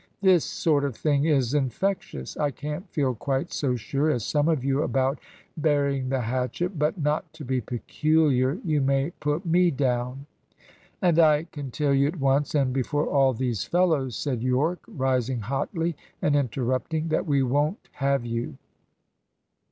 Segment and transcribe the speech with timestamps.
[0.19, 2.35] "This sort of thing is infectious.
[2.35, 5.19] I can't feel quite so sure as some of you about
[5.55, 10.25] burying the hatchet; but, not to be peculiar, you may put me down"
[11.03, 15.41] "And I can tell you at once, and before all these fellows," said Yorke, rising
[15.41, 18.57] hotly, and interrupting, "that we won't have you!